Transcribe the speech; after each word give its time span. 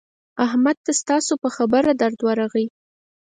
احمد 0.45 0.77
ته 0.85 0.91
ستاسو 1.01 1.33
په 1.43 1.49
خبره 1.55 1.91
درد 2.01 2.19
ورغی. 2.27 2.65